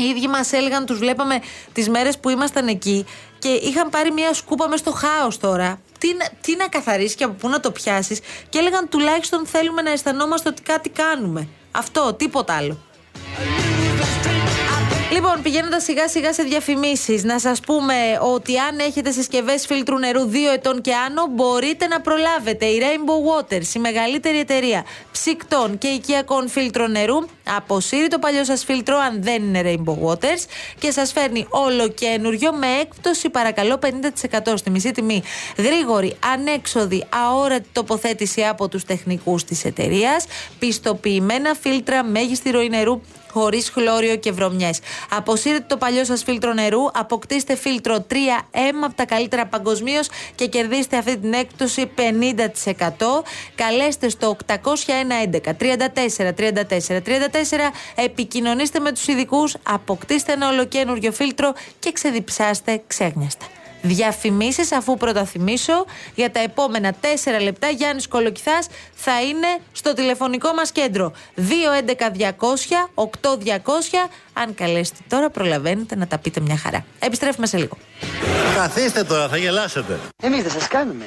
ίδιοι 0.00 0.28
μας 0.28 0.52
έλεγαν, 0.52 0.86
τους 0.86 0.98
βλέπαμε 0.98 1.40
τις 1.72 1.88
μέρες 1.88 2.18
που 2.18 2.28
ήμασταν 2.28 2.68
εκεί. 2.68 3.04
και 3.38 3.48
είχαν 3.48 3.88
πάρει 3.90 4.12
μια 4.12 4.34
σκούπα 4.34 4.68
μες 4.68 4.80
στο 4.80 4.90
χάος 4.92 5.38
τώρα. 5.38 5.80
Τι, 5.98 6.14
να- 6.14 6.28
τι 6.40 6.56
να 6.56 6.68
καθαρίσει 6.68 7.16
και 7.16 7.24
από 7.24 7.32
πού 7.32 7.48
να 7.48 7.60
το 7.60 7.70
πιάσεις. 7.70 8.20
Και 8.48 8.58
έλεγαν 8.58 8.88
τουλάχιστον 8.88 9.46
θέλουμε 9.46 9.82
να 9.82 9.90
αισθανόμαστε 9.90 10.48
ότι 10.48 10.62
κάτι 10.62 10.88
κάνουμε. 10.88 11.48
Αυτό, 11.70 12.14
τίποτα 12.14 12.54
άλλο. 12.54 12.78
Λοιπόν, 15.12 15.42
πηγαίνοντας 15.42 15.82
σιγά 15.82 16.08
σιγά 16.08 16.32
σε 16.32 16.42
διαφημίσεις, 16.42 17.24
να 17.24 17.38
σας 17.38 17.60
πούμε 17.60 17.94
ότι 18.20 18.58
αν 18.58 18.78
έχετε 18.78 19.10
συσκευές 19.10 19.66
φίλτρου 19.66 19.98
νερού 19.98 20.30
2 20.30 20.52
ετών 20.54 20.80
και 20.80 20.94
άνω, 20.94 21.26
μπορείτε 21.30 21.86
να 21.86 22.00
προλάβετε. 22.00 22.66
Η 22.66 22.82
Rainbow 22.82 23.40
Waters, 23.40 23.74
η 23.74 23.78
μεγαλύτερη 23.78 24.38
εταιρεία 24.38 24.84
ψυκτών 25.12 25.78
και 25.78 25.88
οικιακών 25.88 26.48
φίλτρων 26.48 26.90
νερού, 26.90 27.16
αποσύρει 27.56 28.08
το 28.08 28.18
παλιό 28.18 28.44
σας 28.44 28.64
φίλτρο, 28.64 28.98
αν 28.98 29.22
δεν 29.22 29.42
είναι 29.42 29.62
Rainbow 29.64 30.08
Waters, 30.08 30.44
και 30.78 30.90
σας 30.90 31.12
φέρνει 31.12 31.46
ολοκένουργιο 31.48 32.52
με 32.52 32.66
έκπτωση, 32.80 33.30
παρακαλώ, 33.30 33.78
50% 33.78 34.56
στη 34.56 34.70
μισή 34.70 34.90
τιμή. 34.92 35.22
Γρήγορη, 35.56 36.16
ανέξοδη, 36.32 37.04
αόρατη 37.08 37.68
τοποθέτηση 37.72 38.42
από 38.42 38.68
τους 38.68 38.84
τεχνικούς 38.84 39.44
της 39.44 39.64
εταιρείας, 39.64 40.24
πιστοποιημένα 40.58 41.54
φίλτρα 41.60 42.04
μέγιστη 42.04 42.50
ροή 42.50 42.68
νερού 42.68 43.00
χωρίς 43.32 43.70
χλώριο 43.70 44.16
και 44.16 44.32
βρωμιές. 44.32 44.80
Αποσύρετε 45.10 45.64
το 45.68 45.76
παλιό 45.76 46.04
σας 46.04 46.22
φίλτρο 46.22 46.52
νερού, 46.52 46.84
αποκτήστε 46.92 47.56
φίλτρο 47.56 48.06
3M 48.10 48.84
από 48.84 48.94
τα 48.94 49.04
καλύτερα 49.04 49.46
παγκοσμίως 49.46 50.08
και 50.34 50.46
κερδίστε 50.46 50.96
αυτή 50.96 51.18
την 51.18 51.32
έκπτωση 51.32 51.90
50%. 51.96 52.84
Καλέστε 53.54 54.08
στο 54.08 54.36
801 54.46 54.54
11 55.32 55.52
34 55.58 56.32
34 56.36 57.00
34, 57.02 57.12
επικοινωνήστε 57.94 58.78
με 58.78 58.92
τους 58.92 59.06
ειδικούς, 59.06 59.56
αποκτήστε 59.62 60.32
ένα 60.32 60.48
ολοκένουργιο 60.48 61.12
φίλτρο 61.12 61.52
και 61.78 61.92
ξεδιψάστε 61.92 62.82
ξέγνιαστα. 62.86 63.46
Διαφημίσεις 63.82 64.72
αφού 64.72 64.96
πρώτα 64.96 65.24
θυμίσω 65.24 65.84
για 66.14 66.30
τα 66.30 66.40
επόμενα 66.40 66.94
4 67.00 67.42
λεπτά 67.42 67.68
Γιάννης 67.68 68.08
Κολοκυθάς 68.08 68.66
θα 68.94 69.22
είναι 69.22 69.58
στο 69.72 69.92
τηλεφωνικό 69.92 70.52
μας 70.52 70.72
κέντρο 70.72 71.12
211 71.36 71.42
200 72.18 72.32
8200 72.94 73.58
αν 74.32 74.54
καλέσετε 74.54 74.98
τώρα 75.08 75.30
προλαβαίνετε 75.30 75.96
να 75.96 76.06
τα 76.06 76.18
πείτε 76.18 76.40
μια 76.40 76.56
χαρά 76.56 76.84
Επιστρέφουμε 76.98 77.46
σε 77.46 77.56
λίγο 77.56 77.76
Καθίστε 78.54 79.04
τώρα, 79.04 79.28
θα 79.28 79.36
γελάσετε. 79.36 79.98
Εμείς 80.22 80.42
δεν 80.42 80.50
σας 80.50 80.68
κάνουμε. 80.68 81.04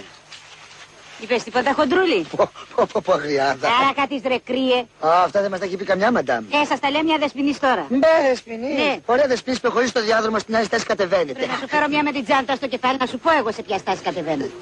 Είπες 1.19 1.43
τίποτα 1.43 1.73
χοντρούλη; 1.73 2.25
Πω, 2.35 2.49
πω, 2.75 2.85
πω, 2.93 3.01
πω, 3.03 3.13
αγριάδα. 3.13 3.67
Άρα 3.67 3.93
κάτι 3.95 4.21
ρε 4.27 4.37
κρύε. 4.37 4.79
Α, 4.99 5.23
αυτά 5.23 5.41
δεν 5.41 5.49
μας 5.51 5.59
τα 5.59 5.65
έχει 5.65 5.77
πει 5.77 5.83
καμιά 5.83 6.11
μαντάμ. 6.11 6.45
Ε, 6.61 6.65
σας 6.65 6.79
τα 6.79 6.89
λέει 6.89 7.03
μια 7.03 7.17
δεσποινής 7.17 7.59
τώρα. 7.59 7.85
Μπε, 7.89 8.07
δεσποινή. 8.27 8.73
Ναι. 8.73 8.97
Ωραία 9.05 9.27
δεσποινής 9.27 9.59
προχωρείς 9.59 9.89
στο 9.89 10.01
διάδρομο 10.01 10.39
στην 10.39 10.55
άλλη 10.55 10.65
στάση 10.65 10.85
κατεβαίνετε. 10.85 11.33
Πρέπει 11.33 11.49
να 11.51 11.57
σου 11.57 11.67
φέρω 11.67 11.87
μια 11.87 12.03
με 12.03 12.11
την 12.11 12.23
τσάντα 12.23 12.55
στο 12.55 12.67
κεφάλι 12.67 12.97
να 12.99 13.05
σου 13.05 13.19
πω 13.19 13.31
εγώ 13.39 13.51
σε 13.51 13.61
ποια 13.61 13.77
στάση 13.77 14.01
κατεβαίνω. 14.01 14.45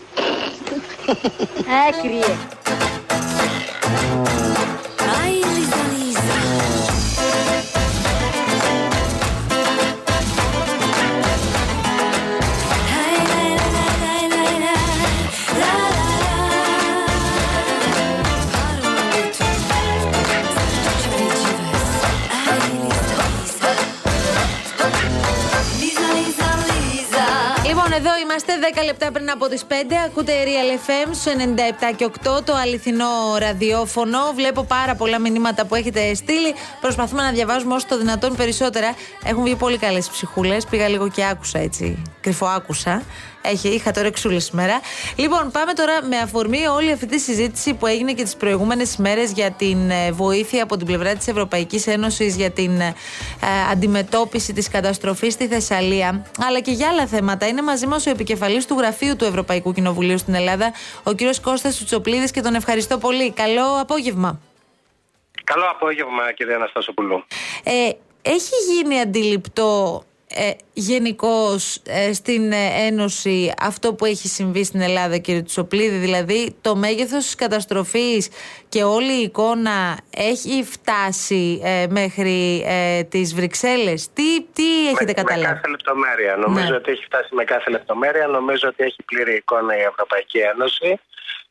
Ε, 1.74 2.02
κρύε. 2.02 2.36
Εδώ 27.96 28.10
είμαστε 28.24 28.54
10 28.82 28.84
λεπτά 28.86 29.12
πριν 29.12 29.30
από 29.32 29.48
τις 29.48 29.66
5. 29.70 29.74
Ακούτε 30.06 30.34
Real 30.44 30.90
FM 30.90 31.10
στου 31.12 31.32
97 31.92 31.96
και 31.96 32.10
8, 32.24 32.44
το 32.44 32.54
αληθινό 32.56 33.06
ραδιόφωνο. 33.38 34.20
Βλέπω 34.36 34.64
πάρα 34.64 34.96
πολλά 34.96 35.20
μηνύματα 35.20 35.66
που 35.66 35.76
έχετε 35.76 36.14
στείλει. 36.14 36.54
Προσπαθούμε 36.82 37.22
να 37.22 37.32
διαβάζουμε 37.32 37.74
όσο 37.74 37.86
το 37.90 37.98
δυνατόν 37.98 38.36
περισσότερα. 38.36 38.96
Έχουν 39.24 39.44
βγει 39.44 39.56
πολύ 39.56 39.78
καλές 39.78 40.10
ψυχούλες. 40.10 40.66
Πήγα 40.66 40.88
λίγο 40.88 41.10
και 41.10 41.26
άκουσα 41.26 41.60
έτσι. 41.60 42.02
Κρυφοάκουσα. 42.22 43.04
Έχει, 43.46 43.68
είχα 43.68 43.92
τώρα 43.92 44.08
εξούλη 44.08 44.42
σήμερα. 44.42 44.82
Λοιπόν, 45.16 45.52
πάμε 45.52 45.74
τώρα 45.74 46.04
με 46.04 46.18
αφορμή 46.18 46.66
όλη 46.68 46.92
αυτή 46.92 47.06
τη 47.06 47.20
συζήτηση 47.20 47.74
που 47.74 47.86
έγινε 47.86 48.14
και 48.14 48.24
τις 48.24 48.36
προηγούμενες 48.36 48.96
ημέρε 48.96 49.24
για 49.24 49.52
την 49.52 49.90
ε, 49.90 50.12
βοήθεια 50.12 50.64
από 50.64 50.78
την 50.78 50.86
πλευρά 50.86 51.14
της 51.16 51.28
Ευρωπαϊκής 51.28 51.88
Ένωσης 51.88 52.36
για 52.36 52.52
την 52.52 52.80
ε, 52.80 52.94
αντιμετώπιση 53.72 54.54
της 54.54 54.70
καταστροφής 54.70 55.34
στη 55.34 55.48
Θεσσαλία, 55.48 56.26
αλλά 56.48 56.60
και 56.60 56.72
για 56.72 56.90
άλλα 56.90 57.08
θέματα. 57.08 57.48
Είναι 57.48 57.62
μαζί 57.62 57.88
μας 57.88 58.06
ο 58.06 58.10
επικεφαλής 58.10 58.66
του 58.66 58.76
Γραφείου 58.78 59.16
του 59.16 59.26
Ευρωπαϊκού 59.26 59.74
Κοινοβουλίου 59.74 60.18
στην 60.18 60.34
Ελλάδα, 60.34 60.74
ο 61.04 61.14
κύριος 61.14 61.40
Κώστας 61.40 61.76
Τσουτσοπλίδης, 61.76 62.32
και 62.32 62.42
τον 62.42 62.56
ευχαριστώ 62.56 62.98
πολύ. 62.98 63.32
Καλό 63.32 63.80
απόγευμα. 63.80 64.40
Καλό 65.44 65.66
απόγευμα, 65.72 66.32
κύριε 66.32 66.56
Αναστασοπουλού. 66.56 67.24
Ε, 67.64 67.90
έχει 68.22 68.56
γίνει 68.72 69.00
αντιληπτό 69.00 70.04
ε, 70.36 70.52
γενικώς 70.74 71.82
στην 72.14 72.52
ε, 72.52 72.86
Ένωση 72.88 73.54
αυτό 73.60 73.94
που 73.94 74.06
έχει 74.06 74.28
συμβεί 74.28 74.64
στην 74.64 74.82
Ελλάδα, 74.82 75.18
κύριε 75.18 75.42
Τσοπλίδη, 75.42 75.98
δηλαδή 75.98 76.56
το 76.62 76.76
μέγεθος 76.76 77.24
της 77.24 77.36
καταστροφής 77.36 78.30
και 78.70 78.84
όλη 78.84 79.14
η 79.20 79.22
εικόνα 79.22 79.98
έχει 80.18 80.64
φτάσει 80.64 81.62
ε, 81.64 81.86
μέχρι 81.90 82.64
ε, 82.68 83.04
τις 83.04 83.36
Βρυξέλλες. 83.36 84.10
Τι, 84.14 84.42
τι 84.54 84.88
έχετε 84.88 85.06
με, 85.06 85.14
καταλάβει; 85.14 85.48
Με 85.48 85.54
κάθε 85.54 85.68
λεπτομέρεια. 85.68 86.36
Νομίζω 86.36 86.70
Ναι. 86.70 86.76
ότι 86.76 86.92
έχει 86.92 87.04
φτάσει 87.04 87.36
με 87.36 87.44
κάθε 87.44 87.70
λεπτομέρεια. 87.72 88.28
Νομίζω 88.28 88.68
ότι 88.68 88.84
έχει 88.84 89.04
πλήρη 89.04 89.36
εικόνα 89.36 89.78
η 89.78 89.82
Ευρωπαϊκή 89.82 90.38
Ένωση. 90.38 91.00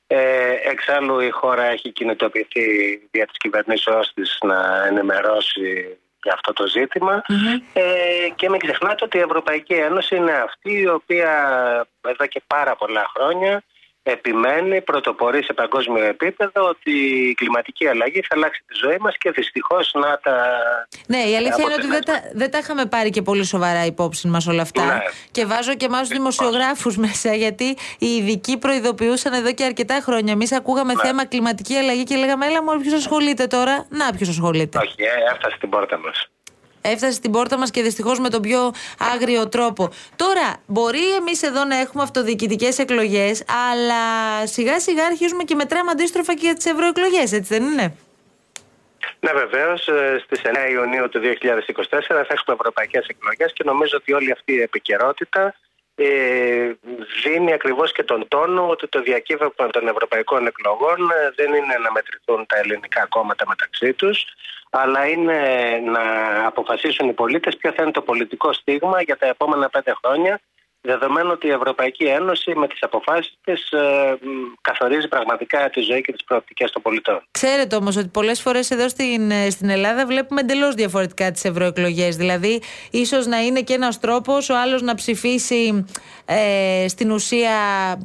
Ε, 0.06 0.54
εξάλλου 0.70 1.20
η 1.20 1.30
χώρα 1.30 1.62
έχει 1.64 1.92
κινητοποιηθεί 1.92 2.62
δια 3.10 3.26
της 3.26 3.36
κυβερνήσεώς 3.36 4.12
της 4.14 4.38
να 4.42 4.86
ενημερώσει 4.86 5.96
για 6.22 6.32
αυτό 6.32 6.52
το 6.52 6.66
ζητημα 6.66 7.22
Ε, 7.72 7.82
και 8.34 8.48
μην 8.48 8.60
ξεχνάτε 8.60 9.04
ότι 9.04 9.16
η 9.16 9.20
Ευρωπαϊκή 9.20 9.74
Ένωση 9.74 10.16
είναι 10.16 10.32
αυτή 10.32 10.72
η 10.72 10.88
οποία 10.88 11.30
εδώ 12.08 12.26
και 12.26 12.42
πάρα 12.46 12.76
πολλά 12.76 13.10
χρόνια 13.14 13.62
επιμένει, 14.02 14.80
πρωτοπορεί 14.80 15.44
σε 15.44 15.52
παγκόσμιο 15.52 16.04
επίπεδο 16.04 16.68
ότι 16.68 16.90
η 17.28 17.34
κλιματική 17.34 17.86
αλλαγή 17.86 18.20
θα 18.20 18.28
αλλάξει 18.30 18.62
τη 18.66 18.74
ζωή 18.86 18.96
μας 19.00 19.16
και 19.18 19.30
δυστυχώς 19.30 19.90
να 19.94 20.18
τα... 20.18 20.36
Ναι, 21.06 21.18
η 21.18 21.36
αλήθεια 21.36 21.64
είναι 21.64 21.74
ότι 21.74 21.86
δεν 21.86 21.96
αποτελέσματα. 21.96 22.12
τα, 22.12 22.30
δεν 22.34 22.50
τα 22.50 22.58
είχαμε 22.58 22.86
πάρει 22.86 23.10
και 23.10 23.22
πολύ 23.22 23.44
σοβαρά 23.44 23.84
υπόψη 23.84 24.28
μας 24.28 24.46
όλα 24.46 24.62
αυτά. 24.62 24.84
Ναι. 24.84 24.98
Και 25.30 25.46
βάζω 25.46 25.74
και 25.74 25.84
εμάς 25.84 26.00
τους 26.00 26.08
δημοσιογράφους 26.08 26.96
μέσα, 26.96 27.34
γιατί 27.34 27.76
οι 27.98 28.06
ειδικοί 28.06 28.58
προειδοποιούσαν 28.58 29.32
εδώ 29.32 29.52
και 29.52 29.64
αρκετά 29.64 30.00
χρόνια. 30.02 30.32
Εμείς 30.32 30.52
ακούγαμε 30.52 30.92
θέμα 31.02 31.26
κλιματική 31.26 31.76
αλλαγή 31.76 32.04
και 32.04 32.16
λέγαμε, 32.16 32.46
Έλα, 32.46 32.62
μόνο 32.62 32.80
ποιος 32.80 32.94
ασχολείται 32.94 33.46
τώρα; 33.46 33.86
Να, 33.88 34.12
ποιος 34.12 34.28
ασχολείται. 34.28 34.78
Όχι, 34.78 34.94
ε, 35.02 35.32
έφτασε 35.32 35.56
στην 35.56 35.68
πόρτα 35.68 35.98
μας. 35.98 36.28
Έφτασε 36.82 37.12
στην 37.12 37.30
πόρτα 37.30 37.58
μας 37.58 37.70
και 37.70 37.82
δυστυχώς 37.82 38.18
με 38.18 38.28
τον 38.28 38.42
πιο 38.42 38.72
άγριο 39.14 39.48
τρόπο. 39.48 39.90
Τώρα, 40.16 40.56
μπορεί 40.66 41.14
εμείς 41.14 41.42
εδώ 41.42 41.64
να 41.64 41.76
έχουμε 41.76 42.02
αυτοδιοικητικές 42.02 42.78
εκλογές, 42.78 43.44
αλλά 43.70 44.02
σιγά 44.46 44.80
σιγά 44.80 45.04
αρχίζουμε 45.04 45.42
και 45.42 45.54
μετράμε 45.54 45.90
αντίστροφα 45.90 46.34
και 46.34 46.40
για 46.44 46.54
τις 46.54 46.66
ευρωεκλογές, 46.66 47.32
έτσι 47.32 47.58
δεν 47.58 47.62
είναι; 47.62 47.94
Ναι, 49.20 49.32
βεβαίως. 49.32 49.88
Στις 50.24 50.40
9 50.44 50.70
Ιουνίου 50.70 51.08
του 51.08 51.20
2024 51.20 52.24
θα 52.28 52.34
έχουμε 52.36 52.56
ευρωπαϊκές 52.58 53.06
εκλογές 53.06 53.52
και 53.52 53.64
νομίζω 53.64 53.96
ότι 53.96 54.12
όλη 54.12 54.32
αυτή 54.32 54.52
η 54.52 54.60
επικαιρότητα 54.60 55.42
ε, 55.46 55.54
δίνει 57.22 57.52
ακριβώς 57.52 57.92
και 57.92 58.02
τον 58.02 58.28
τόνο 58.28 58.68
ότι 58.68 58.88
το 58.88 59.02
διακύβευμα 59.02 59.66
των 59.70 59.88
ευρωπαϊκών 59.88 60.46
εκλογών 60.46 61.10
ε, 61.10 61.30
δεν 61.36 61.54
είναι 61.54 61.76
να 61.82 61.92
μετρηθούν 61.92 62.46
τα 62.46 62.58
ελληνικά 62.58 63.06
κόμματα 63.06 63.44
μεταξύ 63.48 63.92
τους, 63.92 64.24
αλλά 64.70 65.06
είναι 65.06 65.38
να 65.84 66.02
αποφασίσουν 66.46 67.08
οι 67.08 67.12
πολίτες 67.12 67.56
ποιο 67.56 67.72
θα 67.72 67.82
είναι 67.82 67.92
το 67.92 68.02
πολιτικό 68.02 68.52
στίγμα 68.52 69.02
για 69.02 69.16
τα 69.16 69.26
επόμενα 69.26 69.68
πέντε 69.68 69.94
χρόνια. 70.04 70.40
Δεδομένου 70.84 71.30
ότι 71.32 71.46
η 71.46 71.50
Ευρωπαϊκή 71.50 72.04
Ένωση 72.04 72.52
με 72.54 72.68
τις 72.68 72.82
αποφάσεις 72.82 73.38
της 73.44 73.70
ε, 73.70 74.18
μ, 74.20 74.28
καθορίζει 74.60 75.08
πραγματικά 75.08 75.70
τη 75.70 75.80
ζωή 75.80 76.00
και 76.00 76.12
τις 76.12 76.24
προοπτικές 76.24 76.70
των 76.70 76.82
πολιτών. 76.82 77.22
Ξέρετε 77.30 77.76
όμως 77.76 77.96
ότι 77.96 78.08
πολλές 78.08 78.40
φορές 78.40 78.70
εδώ 78.70 78.88
στην, 78.88 79.30
ε, 79.30 79.50
στην 79.50 79.68
Ελλάδα 79.68 80.06
βλέπουμε 80.06 80.40
εντελώς 80.40 80.74
διαφορετικά 80.74 81.30
τις 81.30 81.44
ευρωεκλογές. 81.44 82.16
Δηλαδή, 82.16 82.62
ίσως 82.90 83.26
να 83.26 83.40
είναι 83.40 83.60
και 83.60 83.74
ένας 83.74 84.00
τρόπος 84.00 84.50
ο 84.50 84.56
άλλος 84.56 84.82
να 84.82 84.94
ψηφίσει 84.94 85.84
ε, 86.24 86.88
στην 86.88 87.10
ουσία 87.10 87.50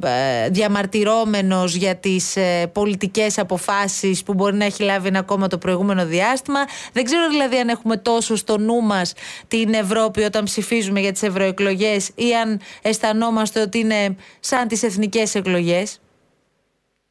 ε, 0.04 0.48
διαμαρτυρόμενος 0.48 1.74
για 1.74 1.96
τις 1.96 2.36
ε, 2.36 2.70
πολιτικές 2.72 3.38
αποφάσεις 3.38 4.22
που 4.22 4.34
μπορεί 4.34 4.56
να 4.56 4.64
έχει 4.64 4.82
λάβει 4.82 5.08
ένα 5.08 5.22
κόμμα 5.22 5.46
το 5.46 5.58
προηγούμενο 5.58 6.06
διάστημα. 6.06 6.60
Δεν 6.92 7.04
ξέρω 7.04 7.28
δηλαδή 7.28 7.56
αν 7.56 7.68
έχουμε 7.68 7.96
τόσο 7.96 8.36
στο 8.36 8.58
νου 8.58 8.80
μας 8.82 9.12
την 9.48 9.74
Ευρώπη 9.74 10.22
όταν 10.22 10.44
ψηφίζουμε 10.44 11.00
για 11.00 11.12
τις 11.12 11.22
ευρωεκλογές 11.22 12.10
ή 12.14 12.34
αν 12.34 12.60
αισθανόμαστε 12.82 13.60
ότι 13.60 13.78
είναι 13.78 14.16
σαν 14.40 14.68
τις 14.68 14.82
εθνικές 14.82 15.34
εκλογές; 15.34 16.00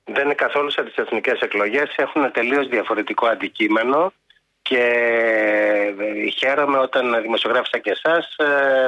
Δεν 0.04 0.26
είναι 0.26 0.34
καθόλου 0.34 0.72
σαν 0.72 0.86
τις 0.86 0.96
εθνικές 0.96 1.40
εκλογές, 1.40 1.94
έχουν 1.96 2.32
τελείως 2.32 2.68
διαφορετικό 2.68 3.28
αντικείμενο 3.28 4.14
Και 4.62 4.84
ε, 6.00 6.30
χαίρομαι 6.30 6.78
όταν 6.78 7.22
δημοσιογράφοι 7.22 7.68
σαν 7.72 7.82
και 7.82 7.92
εσάς 7.92 8.36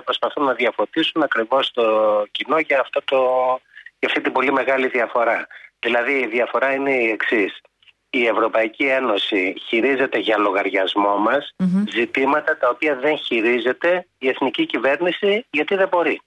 προσπαθούν 0.04 0.44
να 0.46 0.54
διαφωτίσουν 0.54 1.24
ακριβώς 1.24 1.72
το 1.72 1.84
κοινό 2.32 2.60
για, 2.60 2.80
αυτό 2.80 3.02
το, 3.06 3.18
για 4.00 4.08
αυτή 4.08 4.22
την 4.22 4.32
πολύ 4.32 4.52
μεγάλη 4.52 4.88
διαφορά. 4.88 5.48
Δηλαδή, 5.80 6.14
η 6.14 6.28
διαφορά 6.28 6.74
είναι 6.74 6.92
η 6.92 7.10
εξής. 7.10 7.62
Η 8.10 8.28
Ευρωπαϊκή 8.28 8.84
Ένωση 8.84 9.56
χειρίζεται 9.68 10.20
για 10.20 10.38
λογαριασμό 10.38 11.18
μας 11.18 11.56
ζητήματα 11.90 12.58
τα 12.58 12.70
οποία 12.70 12.96
δεν 12.96 13.18
χειρίζεται 13.18 14.08
η 14.18 14.28
εθνική 14.28 14.66
κυβέρνηση 14.66 15.46
γιατί 15.50 15.76
δεν 15.76 15.88
μπορεί. 15.88 16.22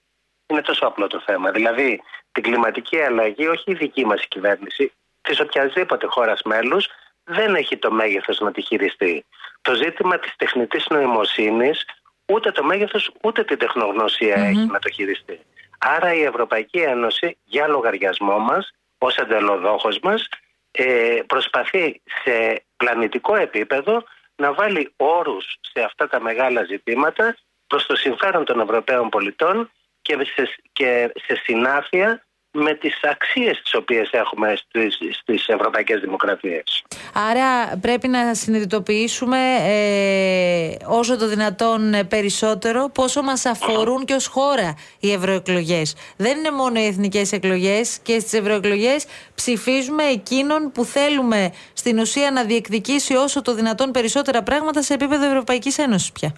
Είναι 0.47 0.61
τόσο 0.61 0.85
απλό 0.85 1.07
το 1.07 1.21
θέμα. 1.25 1.51
Δηλαδή, 1.51 2.01
την 2.31 2.43
κλιματική 2.43 2.99
αλλαγή, 2.99 3.47
όχι 3.47 3.71
η 3.71 3.73
δική 3.73 4.05
μας 4.05 4.27
κυβέρνηση, 4.27 4.91
της 5.21 5.39
οποιασδήποτε 5.39 6.07
χώρας 6.07 6.41
μέλους, 6.41 6.87
δεν 7.23 7.55
έχει 7.55 7.77
το 7.77 7.91
μέγεθος 7.91 8.39
να 8.39 8.51
τη 8.51 8.61
χειριστεί. 8.61 9.25
Το 9.61 9.73
ζήτημα 9.73 10.19
της 10.19 10.35
τεχνητής 10.35 10.85
νοημοσύνης, 10.89 11.85
ούτε 12.31 12.51
το 12.51 12.63
μέγεθος 12.63 13.11
ούτε 13.23 13.43
την 13.43 13.57
τεχνογνωσία 13.57 14.35
έχει 14.35 14.65
να 14.65 14.79
το 14.79 14.89
χειριστεί. 14.89 15.39
Άρα 15.79 16.13
η 16.13 16.21
Ευρωπαϊκή 16.21 16.77
Ένωση, 16.77 17.37
για 17.43 17.67
λογαριασμό 17.67 18.39
μας, 18.39 18.71
ως 18.97 19.15
εντελοδόχος 19.15 19.99
μας, 19.99 20.27
ε, 20.71 21.19
προσπαθεί 21.27 22.01
σε 22.23 22.63
πλανητικό 22.77 23.35
επίπεδο 23.35 24.03
να 24.35 24.53
βάλει 24.53 24.93
όρους 24.97 25.57
σε 25.61 25.81
αυτά 25.83 26.07
τα 26.07 26.19
μεγάλα 26.19 26.63
ζητήματα 26.63 27.37
προς 27.67 27.85
το 27.85 27.95
συμφέρον 27.95 28.45
των 28.45 28.59
Ευρωπαίων 28.59 29.09
πολιτών 29.09 29.71
και 30.03 30.17
σε, 30.35 30.55
και 30.73 31.11
σε 31.25 31.41
συνάφεια 31.43 32.23
με 32.53 32.73
τις 32.73 32.99
αξίες 33.03 33.61
τις 33.61 33.73
οποίες 33.73 34.09
έχουμε 34.11 34.55
στις, 34.55 34.97
στις 35.11 35.47
ευρωπαϊκές 35.47 35.99
δημοκρατίες. 35.99 36.83
Άρα 37.13 37.77
πρέπει 37.77 38.07
να 38.07 38.33
συνειδητοποιήσουμε 38.33 39.37
ε, 39.61 40.75
όσο 40.85 41.17
το 41.17 41.27
δυνατόν 41.27 41.93
περισσότερο 42.09 42.89
πόσο 42.93 43.21
μας 43.21 43.45
αφορούν 43.45 44.05
και 44.05 44.13
ως 44.13 44.27
χώρα 44.27 44.75
οι 44.99 45.11
ευρωεκλογές. 45.11 45.95
Δεν 46.17 46.37
είναι 46.37 46.51
μόνο 46.51 46.79
οι 46.79 46.85
εθνικές 46.85 47.31
εκλογές 47.31 47.99
και 47.99 48.19
στις 48.19 48.33
ευρωεκλογές 48.33 49.05
ψηφίζουμε 49.35 50.03
εκείνον 50.03 50.71
που 50.71 50.85
θέλουμε 50.85 51.53
στην 51.73 51.99
ουσία 51.99 52.31
να 52.31 52.43
διεκδικήσει 52.43 53.15
όσο 53.15 53.41
το 53.41 53.53
δυνατόν 53.53 53.91
περισσότερα 53.91 54.43
πράγματα 54.43 54.81
σε 54.81 54.93
επίπεδο 54.93 55.25
Ευρωπαϊκής 55.25 55.77
Ένωσης 55.77 56.11
πια. 56.11 56.35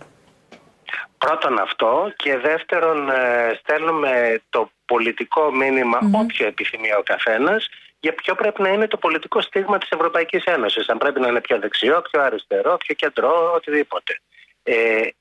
Πρώτον 1.25 1.59
αυτό 1.59 2.13
και 2.15 2.37
δεύτερον 2.37 3.09
ε, 3.09 3.59
στέλνουμε 3.59 4.41
το 4.49 4.69
πολιτικό 4.85 5.51
μήνυμα 5.51 5.99
όποιο 6.11 6.47
επιθυμεί 6.47 6.93
ο 6.93 7.03
καθένας 7.05 7.69
για 7.99 8.13
ποιο 8.13 8.35
πρέπει 8.35 8.61
να 8.61 8.69
είναι 8.69 8.87
το 8.87 8.97
πολιτικό 8.97 9.41
στίγμα 9.41 9.77
της 9.77 9.89
Ευρωπαϊκής 9.89 10.43
Ένωσης. 10.43 10.89
Αν 10.89 10.97
πρέπει 10.97 11.19
να 11.19 11.27
είναι 11.27 11.41
πιο 11.41 11.59
δεξιό, 11.59 12.01
πιο 12.11 12.21
αριστερό, 12.21 12.77
πιο 12.77 12.95
κεντρό, 12.95 13.51
οτιδήποτε. 13.55 14.19
Ε, 14.63 14.73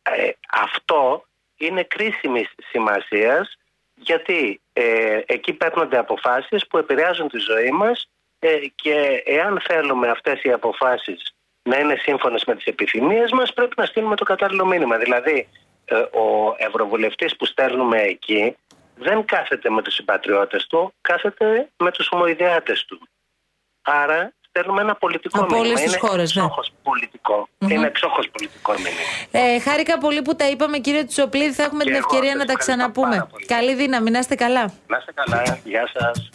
ε, 0.03 0.31
αυτό 0.63 1.25
είναι 1.57 1.83
κρίσιμης 1.83 2.49
σημασίας 2.71 3.59
γιατί 3.95 4.61
ε, 4.73 5.21
εκεί 5.27 5.53
παίρνονται 5.53 5.99
αποφάσεις 5.99 6.67
που 6.67 6.79
επηρεάζουν 6.79 7.29
τη 7.29 7.39
ζωή 7.39 7.71
μας 7.71 8.11
ε, 8.39 8.59
και 8.75 9.23
εάν 9.25 9.61
θέλουμε 9.65 10.09
αυτές 10.09 10.43
οι 10.43 10.53
αποφάσεις 10.53 11.35
να 11.63 11.79
είναι 11.79 11.97
σύμφωνες 11.97 12.45
με 12.45 12.55
τις 12.55 12.65
επιθυμίες 12.65 13.31
μας 13.33 13.53
πρέπει 13.53 13.75
να 13.77 13.85
στείλουμε 13.85 14.17
το 14.17 14.25
κατάλληλο 14.25 14.67
μήνυμα. 14.67 14.99
Δηλαδή 14.99 15.37
ε, 15.39 15.64
ο 15.93 16.55
ευρωβουλευτής 16.59 17.37
που 17.37 17.45
στέλνουμε 17.47 18.01
εκεί 18.01 18.57
δεν 18.97 19.25
κάθεται 19.25 19.71
με 19.71 19.83
τους 19.83 19.95
συμπατριώτες 19.95 20.67
του, 20.67 20.95
κάθεται 21.01 21.69
με 21.77 21.91
τους 21.91 22.09
ομοειδεάτες 22.11 22.85
του. 22.85 23.09
Άρα 23.83 24.33
στέλνουμε 24.49 24.81
ένα 24.81 24.95
πολιτικό 24.95 25.39
Από 25.41 25.47
μήνυμα. 25.55 25.69
όλες 25.69 25.81
τις 25.81 25.91
είναι 25.93 26.01
χώρες, 26.09 26.35
ναι. 26.35 26.43
εξόχως 26.43 26.73
πολιτικό. 26.83 27.49
Είναι 27.59 27.87
εξόχως 27.87 28.29
πολιτικό 28.31 28.73
μήνυμα. 28.73 29.01
Ε, 29.55 29.59
χάρηκα 29.61 29.99
πολύ 29.99 30.23
που 30.23 30.37
τα 30.37 30.49
είπαμε 30.49 30.79
κύριε 30.79 31.05
Τσοπλίδη, 31.05 31.53
θα 31.53 31.63
έχουμε 31.63 31.85
Και 31.85 31.91
την 31.91 31.99
εγώ 31.99 32.07
ευκαιρία 32.09 32.31
σας 32.31 32.39
να 32.39 32.45
τα 32.47 32.53
ευχαριστώ 32.53 32.73
ξαναπούμε. 32.73 33.17
πάρα 33.17 33.27
πολύ. 33.31 33.45
Καλή 33.47 33.75
δύναμη, 33.75 34.11
να 34.11 34.19
είστε 34.19 34.35
καλά. 34.35 34.73
Να 34.87 34.97
είστε 34.99 35.13
καλά. 35.15 35.61
Γεια 35.65 35.91
σας. 35.95 36.31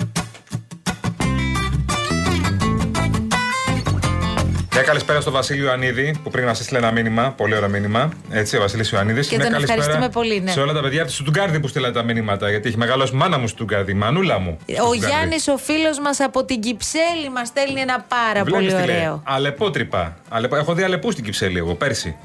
Μια 4.74 4.82
καλησπέρα 4.82 5.22
στο 5.22 5.32
Βασίλειο 5.32 5.66
Ιωαννίδη 5.66 6.20
που 6.24 6.30
πριν 6.30 6.46
μα 6.46 6.52
έστειλε 6.52 6.78
ένα 6.78 6.92
μήνυμα. 6.92 7.34
Πολύ 7.38 7.56
ωραίο 7.56 7.70
μήνυμα. 7.70 8.10
Έτσι, 8.30 8.58
ο 8.58 8.60
Βασίλης 8.60 8.92
Ιωαννίδης. 8.92 9.28
Και 9.28 9.38
τον 9.38 9.54
ευχαριστούμε 9.54 10.10
πολύ, 10.10 10.40
ναι. 10.40 10.52
Σε 10.52 10.60
όλα 10.60 10.74
τα 10.74 10.82
παιδιά 10.82 11.00
από 11.00 11.10
της 11.10 11.20
Στουγκάρδη 11.20 11.60
που 11.60 11.68
στείλανε 11.68 11.94
τα 11.94 12.04
μηνύματα. 12.04 12.50
Γιατί 12.50 12.68
έχει 12.68 12.78
μεγαλώσει 12.78 13.16
μάνα 13.16 13.38
μου 13.38 13.48
Στουγκάρδη, 13.48 13.92
η 13.92 13.96
μανούλα 13.96 14.40
μου. 14.40 14.58
Ο 14.90 14.94
Γιάννης, 14.94 15.48
ο 15.48 15.58
φίλος 15.58 16.00
μας 16.00 16.20
από 16.20 16.46
την 16.46 16.62
Κυψέλη, 16.62 17.30
μας 17.34 17.48
στέλνει 17.48 17.82
ένα 17.82 18.06
πάρα 18.08 18.44
πολύ 18.44 18.76
ωραίο. 18.76 19.22
Αλεπότρυπα. 19.26 20.18
Αλεπό... 20.30 20.56
Έχω 20.56 20.74
δει 20.74 20.84
αλεπού 20.84 21.12
στην 21.12 21.24
Κυψέλη 21.24 21.58
εγώ 21.58 21.76
πέρσι. 21.76 22.16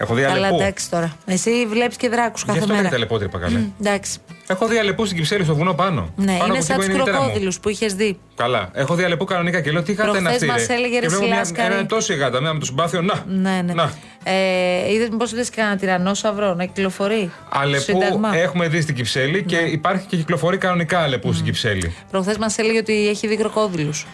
Έχω 0.00 0.14
δει 0.14 0.22
Καλά, 0.22 0.34
αλεπού. 0.34 0.54
εντάξει 0.54 0.90
τώρα. 0.90 1.16
Εσύ 1.26 1.66
βλέπεις 1.68 1.96
και 1.96 2.08
δράκους 2.08 2.40
Γι' 2.40 2.46
κάθε 2.46 2.58
αυτό 2.58 2.68
μέρα. 2.70 2.80
λέγεται 2.80 2.96
αλεπότρυπα 2.96 3.38
καλέ. 3.38 3.60
Εντάξει. 3.80 4.18
Έχω 4.46 4.66
δει 4.66 4.78
αλεπού 4.78 5.04
στην 5.04 5.16
Κυψέλη 5.16 5.44
στο 5.44 5.54
βουνό 5.54 5.74
πάνω. 5.74 6.12
Ναι, 6.16 6.24
πάνω 6.24 6.44
είναι 6.44 6.44
από 6.44 6.62
σαν 6.64 6.76
εκεί 6.76 6.76
τους 6.76 6.76
που 6.76 6.82
είναι 6.82 6.92
η 6.92 6.98
μητέρα 6.98 7.16
μου. 7.16 7.22
κροκόδηλους 7.22 7.60
που 7.60 7.68
είχες 7.68 7.94
δει. 7.94 8.18
Καλά. 8.36 8.70
Έχω 8.72 8.94
δει 8.94 9.02
αλεπού 9.04 9.24
κανονικά 9.24 9.60
και 9.60 9.70
λέω 9.70 9.82
τι 9.82 9.92
γάτα 9.92 10.08
είναι 10.10 10.18
Προχθές 10.18 10.34
αυτή. 10.34 10.46
μας 10.46 10.66
ρε. 10.66 10.74
έλεγε, 10.74 10.94
ρε, 10.94 11.00
Και 11.00 11.08
βλέπω 11.08 11.24
μια- 11.24 11.44
Σιλάσκαρη. 11.44 11.74
Ένα 11.74 11.86
τόση 11.86 12.14
γάτα, 12.14 12.40
μια 12.40 12.52
με 12.52 12.58
το 12.58 12.64
συμπάθειο. 12.64 13.02
Να. 13.02 13.24
Ναι, 13.26 13.62
ναι. 13.64 13.72
Να. 13.72 13.92
Ε, 14.24 14.92
Είδες 14.92 15.08
μήπως 15.08 15.32
είδες 15.32 15.50
κανένα 15.50 15.76
τυρανόσαυρο 15.76 16.54
να 16.54 16.64
κυκλοφορεί. 16.64 17.30
στο 17.50 17.58
Αλεπού 17.60 17.82
Σύνταγμα. 17.82 18.36
έχουμε 18.36 18.68
δει 18.68 18.80
στην 18.80 18.94
Κυψέλη 18.94 19.42
και 19.42 19.56
υπάρχει 19.56 20.06
και 20.06 20.16
κυκλοφορεί 20.16 20.58
κανονικά 20.58 20.98
αλεπού 20.98 21.32
στην 21.32 21.44
Κυψέλη. 21.44 21.94
Προχθές 22.10 22.36
μας 22.38 22.58
έλεγε 22.58 22.78
ότι 22.78 23.08
έχει 23.08 23.26
δει 23.26 23.36
κροκόδηλους. 23.36 24.06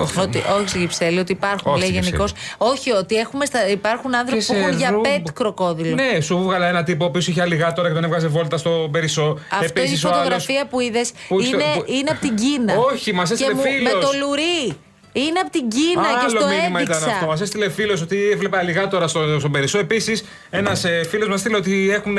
Ότι, 0.00 0.42
όχι 0.58 0.68
στην 0.68 0.80
Κυψέλη, 0.80 1.18
ότι 1.18 1.32
υπάρχουν, 1.32 1.72
Όχι 1.72 1.80
λέει 1.80 1.88
στην 1.90 2.02
γενικώς. 2.02 2.32
Όχι, 2.58 2.90
ότι 2.92 3.16
έχουμε 3.16 3.44
στα, 3.44 3.68
υπάρχουν 3.68 4.14
άνθρωποι 4.14 4.44
Και 4.44 4.52
που 4.52 4.58
σε 4.58 4.64
έχουν 4.64 4.76
για 4.78 4.90
ρούμπ. 4.90 5.02
πετ 5.02 5.26
κροκόδιλο. 5.34 5.94
Ναι, 5.94 6.20
σου 6.20 6.38
βγάλα 6.42 6.66
ένα 6.66 6.82
τύπο 6.82 7.10
που 7.10 7.18
είχε 7.18 7.40
αλιγάτορα 7.42 7.88
και 7.88 7.94
τον 7.94 8.04
έβγαζε 8.04 8.26
βόλτα 8.26 8.56
στο 8.56 8.88
Περισσό. 8.92 9.38
Αυτό 9.50 9.64
Επίσης, 9.64 10.02
η 10.02 10.06
ο 10.06 10.08
άλλος- 10.08 10.18
φωτογραφία 10.22 10.66
που 10.66 10.80
είδες 10.80 11.12
που 11.28 11.40
είναι, 11.40 11.46
στο- 11.46 11.80
που- 11.80 11.84
είναι 11.92 12.10
από 12.10 12.20
την 12.20 12.34
Κίνα. 12.36 12.74
Όχι, 12.92 13.12
μας 13.12 13.30
έστειλε 13.30 13.48
Και 13.50 13.54
μου- 13.54 13.62
φίλος. 13.62 13.92
Με 13.92 14.00
το 14.00 14.08
λουρί. 14.26 14.76
Είναι 15.12 15.40
από 15.40 15.50
την 15.50 15.68
Κίνα 15.68 16.02
και 16.02 16.18
Άλλο 16.20 16.28
στο 16.28 16.46
μήνυμα 16.46 16.80
ήταν 16.80 16.96
αυτό. 16.96 17.08
έδειξα. 17.08 17.26
Μας 17.26 17.40
έστειλε 17.40 17.68
φίλος 17.70 18.00
ότι 18.02 18.30
έβλεπε 18.32 18.56
αλιγάτορα 18.58 19.08
στο, 19.08 19.38
στον 19.38 19.50
Περισσό. 19.52 19.78
Επίσης, 19.78 20.24
ένας 20.50 20.84
φίλος 21.08 21.28
μας 21.28 21.40
στείλε 21.40 21.56
ότι 21.56 21.90
έχουν 21.92 22.14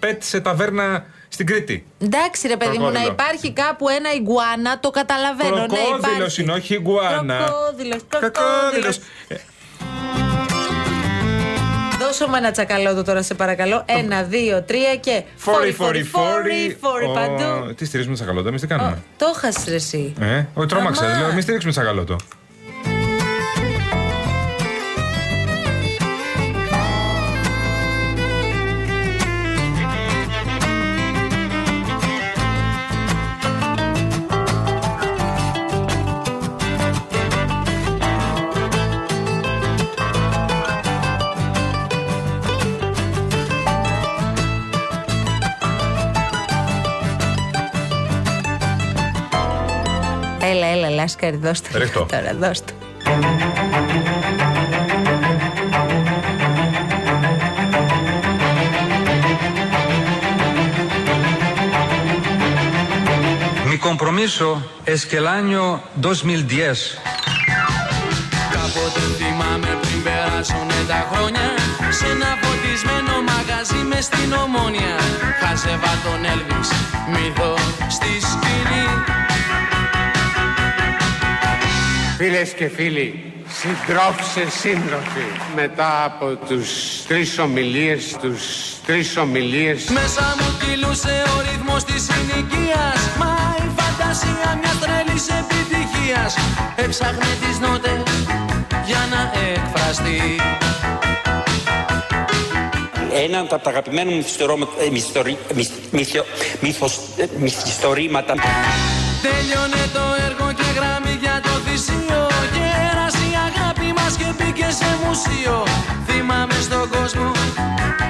πετ 0.00 0.22
σε 0.22 0.40
ταβέρνα 0.40 1.04
στην 1.32 1.46
Κρήτη. 1.46 1.84
Εντάξει, 2.02 2.48
ρε 2.48 2.56
παιδί 2.56 2.78
μου, 2.78 2.84
να 2.84 2.90
Κροκόδιλο. 2.90 3.12
υπάρχει 3.12 3.52
κάπου 3.52 3.88
ένα 3.88 4.12
ιγκουάνα, 4.14 4.78
το 4.80 4.90
καταλαβαίνω. 4.90 5.56
Ναι, 5.56 5.66
Κροκόδηλο 5.66 6.16
υπάρχει. 6.16 6.42
είναι, 6.42 6.52
όχι 6.52 6.82
iguana. 6.84 7.26
Κροκόδηλος, 7.44 8.00
Κροκόδηλος. 8.08 8.32
κροκόδηλος. 8.32 8.98
Δώσω 12.00 12.26
μου 12.28 12.34
ένα 12.34 12.50
τσακαλώτο 12.50 13.02
τώρα, 13.02 13.22
σε 13.22 13.34
παρακαλώ. 13.34 13.82
Ένα, 13.86 14.22
δύο, 14.22 14.62
τρία 14.62 14.96
και. 14.96 15.22
Φόρι, 15.36 15.72
φόρι, 15.72 16.02
φόρι. 16.02 16.76
φόρι 16.80 17.04
Ω, 17.06 17.12
παντού. 17.12 17.74
Τι 17.74 17.84
στηρίζουμε 17.84 18.14
τσακαλώτο, 18.14 18.48
εμείς 18.48 18.60
τι 18.60 18.66
κάνουμε; 18.66 19.02
Το 19.16 19.26
χάσει 19.36 19.70
ρε 19.70 19.74
εσύ. 19.74 20.14
Ε, 20.20 20.44
όχι, 20.54 20.68
τρόμαξα. 20.68 21.04
Αμά. 21.04 21.18
Λέω, 21.18 21.28
εμείς 21.28 21.42
στηρίξουμε 21.42 21.72
τσακαλώτο. 21.72 22.16
Έλα, 51.20 51.30
έλα, 51.30 51.36
Λάσκαρη, 51.36 51.36
δώστε. 51.36 51.78
Ρίχτω. 51.78 52.06
Τώρα, 52.12 52.34
δώστε. 52.34 52.72
Mi 63.70 63.78
compromiso 63.78 64.46
es 64.94 65.00
que 65.08 65.16
el 65.22 65.26
año 65.40 65.62
2010 66.00 66.76
Κάποτε 68.52 69.00
θυμάμαι 69.18 69.78
πριν 69.82 70.02
περάσουνε 70.02 70.80
τα 70.88 71.00
χρόνια 71.10 71.48
Σε 71.98 72.06
ένα 72.14 72.30
φωτισμένο 72.42 73.14
μαγαζί 73.30 73.82
με 73.90 74.00
στην 74.00 74.32
ομόνια 74.44 74.94
Χάζευα 75.40 75.94
τον 76.04 76.24
Έλβης, 76.32 76.70
μύθο 77.12 77.54
στη 77.88 78.12
σκηνή 78.30 78.86
Φίλες 82.24 82.52
και 82.52 82.68
φίλοι, 82.68 83.32
συντρόφισσες 83.48 84.52
σύντροφοι, 84.52 85.26
μετά 85.54 86.04
από 86.04 86.26
τους 86.48 86.68
τρεις 87.08 87.38
ομιλίες, 87.38 88.16
τους 88.20 88.42
τρεις 88.86 89.16
ομιλίες, 89.16 89.84
Μέσα 89.88 90.36
μου 90.40 90.46
κυλούσε 90.60 91.22
ο 91.36 91.40
ρυθμός 91.40 91.84
της 91.84 92.02
συνοικίας. 92.08 92.98
Μα 93.18 93.56
η 93.58 93.68
φαντασία 93.78 94.58
μιας 94.60 94.78
τρέλης 94.80 95.26
επιτυχίας. 95.28 96.34
Έψαχνε 96.76 97.30
τις 97.40 97.58
νότες 97.58 98.02
για 98.86 99.08
να 99.10 99.20
εκφραστεί. 99.50 100.20
Κουραστεί 102.92 103.22
Ένα 103.24 103.38
από 103.38 103.58
τα 103.58 103.70
αγαπημένα 103.70 104.10
μου 104.10 104.16
μυθιστορώ- 104.16 104.68
ε, 104.86 104.90
μυθιστορι- 104.90 105.38
μυθ- 105.54 105.92
μυθιο- 105.92 106.26
μύθος- 106.60 107.00
ε, 107.16 107.26
μυθιστορήματα. 107.38 108.34
Τέλειωνε 109.22 109.82
το 109.92 110.01
μουσείο 115.26 115.64
Θυμάμαι 116.06 116.54
στον 116.60 116.90
κόσμο 116.90 117.30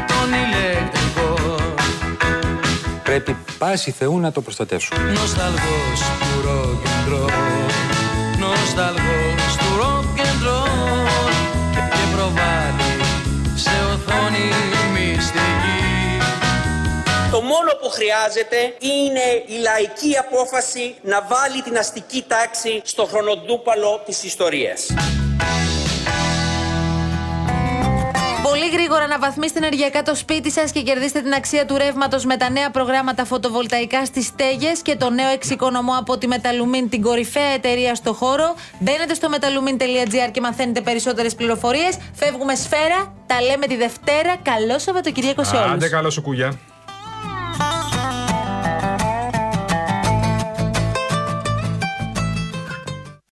τον 0.07 0.29
ηλεκτρικό 0.33 1.57
Πρέπει 3.03 3.37
πάση 3.59 3.91
Θεού 3.91 4.19
να 4.19 4.33
το 4.33 4.41
προστατεύσουμε. 4.41 5.11
Νοσταλγός 5.11 6.01
του 6.21 6.49
rock 6.49 6.87
and 6.89 7.13
roll 7.13 7.73
Νοσταλγός 8.39 9.57
του 9.59 9.67
rock 9.81 10.21
and 10.21 10.47
roll 10.49 11.33
Και 11.75 12.15
προβάλλει 12.15 12.93
σε 13.55 13.71
οθόνη 13.93 14.49
μυστική 14.93 15.81
Το 17.31 17.41
μόνο 17.41 17.71
που 17.81 17.89
χρειάζεται 17.91 18.57
είναι 18.79 19.27
η 19.47 19.63
λαϊκή 19.63 20.17
απόφαση 20.19 20.95
να 21.03 21.27
βάλει 21.29 21.63
την 21.63 21.79
αστική 21.79 22.25
τάξη 22.29 22.81
στο 22.85 23.05
χρονοτούπαλο 23.05 24.03
της 24.07 24.23
ιστορίας. 24.25 24.87
Πολύ 28.53 28.71
γρήγορα 28.71 29.07
να 29.07 29.19
βαθμίστε 29.19 29.59
ενεργειακά 29.59 30.03
το 30.03 30.15
σπίτι 30.15 30.51
σας 30.51 30.73
και 30.73 30.83
κερδίστε 30.83 31.21
την 31.21 31.33
αξία 31.33 31.67
του 31.67 31.77
ρεύματος 31.77 32.25
με 32.25 32.37
τα 32.37 32.51
νέα 32.51 32.71
προγράμματα 32.71 33.25
φωτοβολταϊκά 33.25 34.05
στις 34.05 34.27
στέγε 34.27 34.73
και 34.83 34.97
το 34.97 35.11
νέο 35.11 35.29
εξοικονομώ 35.29 35.93
από 35.99 36.19
τη 36.19 36.27
Metalumin, 36.31 36.87
την 36.91 37.03
κορυφαία 37.03 37.53
εταιρεία 37.55 37.95
στο 37.95 38.13
χώρο. 38.13 38.55
Μπαίνετε 38.79 39.15
στο 39.15 39.29
metalumin.gr 39.33 40.31
και 40.31 40.41
μαθαίνετε 40.41 40.81
περισσότερες 40.81 41.35
πληροφορίες. 41.35 41.97
Φεύγουμε 42.13 42.55
σφαίρα. 42.55 43.15
Τα 43.27 43.41
λέμε 43.41 43.67
τη 43.67 43.77
Δευτέρα. 43.77 44.37
Καλό 44.43 44.79
Σαββατοκύριακο 44.79 45.45
σε 45.45 45.57
όλους. 45.57 45.73
Άντε 45.73 45.89
καλό 45.89 46.11
σου 46.11 46.23
κούγια. 46.23 46.59